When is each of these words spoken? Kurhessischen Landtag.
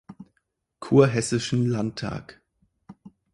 Kurhessischen 0.79 1.67
Landtag. 1.67 2.41